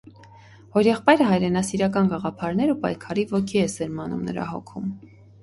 Հորեղբայրը 0.77 1.27
հայրենասիրական 1.27 2.09
գաղափարներ 2.15 2.73
ու 2.75 2.79
պայքարի 2.87 3.27
ոգի 3.35 3.63
է 3.67 3.69
սերմանում 3.77 4.27
նրա 4.33 4.49
հոգում։ 4.57 4.91